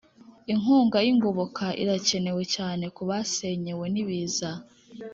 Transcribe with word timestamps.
Inkunga 0.53 0.97
y’ingoboka 1.05 1.65
irakenewe 1.83 2.43
cyane 2.55 2.85
kubasenyewe 2.95 3.85
nibiza 3.93 4.49